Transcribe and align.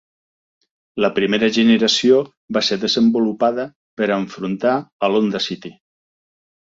La 1.03 1.09
primera 1.17 1.49
generació 1.57 2.17
va 2.57 2.63
ser 2.69 2.79
desenvolupada 2.85 3.67
per 4.01 4.09
a 4.09 4.17
enfrontar 4.25 4.73
a 4.81 5.11
l'Honda 5.17 5.43
City. 5.51 5.75